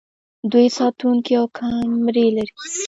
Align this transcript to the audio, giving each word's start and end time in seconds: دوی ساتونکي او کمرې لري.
دوی 0.51 0.67
ساتونکي 0.77 1.33
او 1.41 1.45
کمرې 1.57 2.25
لري. 2.35 2.53